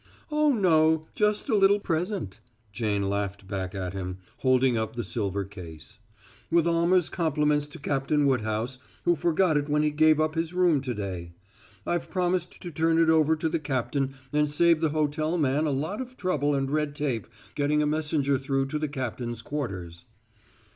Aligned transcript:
"Oh, 0.31 0.51
no, 0.51 1.05
just 1.13 1.47
a 1.47 1.53
little 1.55 1.79
present," 1.79 2.39
Jane 2.73 3.07
laughed 3.07 3.47
back 3.47 3.75
at 3.75 3.93
him, 3.93 4.17
holding 4.37 4.75
up 4.75 4.95
the 4.95 5.03
silver 5.03 5.45
case. 5.45 5.99
"With 6.49 6.65
Almer's 6.65 7.07
compliments 7.07 7.67
to 7.67 7.77
Captain 7.77 8.25
Woodhouse, 8.25 8.79
who 9.03 9.15
forgot 9.15 9.57
it 9.57 9.69
when 9.69 9.83
he 9.83 9.91
gave 9.91 10.19
up 10.19 10.33
his 10.33 10.55
room 10.55 10.81
to 10.81 10.95
day. 10.95 11.33
I've 11.85 12.09
promised 12.09 12.59
to 12.63 12.71
turn 12.71 12.97
it 12.97 13.11
over 13.11 13.35
to 13.35 13.47
the 13.47 13.59
captain 13.59 14.15
and 14.33 14.49
save 14.49 14.81
the 14.81 14.89
hotel 14.89 15.37
man 15.37 15.67
a 15.67 15.69
lot 15.69 16.01
of 16.01 16.17
trouble 16.17 16.55
and 16.55 16.71
red 16.71 16.95
tape 16.95 17.27
getting 17.53 17.83
a 17.83 17.85
messenger 17.85 18.39
through 18.39 18.69
to 18.69 18.79
the 18.79 18.89
captain's 18.89 19.43
quarters." 19.43 20.05